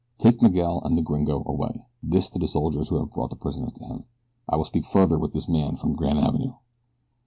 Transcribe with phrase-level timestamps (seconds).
[0.17, 3.73] Take Miguel and the gringo away" this to the soldiers who had brought the prisoners
[3.73, 4.05] to him
[4.49, 6.55] "I will speak further with this man from Granavenoo."